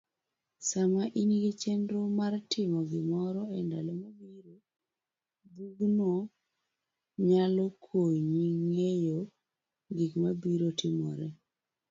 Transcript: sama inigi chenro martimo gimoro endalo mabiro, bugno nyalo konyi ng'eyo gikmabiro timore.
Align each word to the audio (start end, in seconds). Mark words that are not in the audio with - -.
sama 0.69 1.01
inigi 1.21 1.51
chenro 1.61 1.99
martimo 2.17 2.79
gimoro 2.91 3.41
endalo 3.59 3.91
mabiro, 4.03 4.53
bugno 5.53 6.13
nyalo 7.27 7.65
konyi 7.85 8.45
ng'eyo 8.67 9.19
gikmabiro 9.95 10.67
timore. 10.79 11.27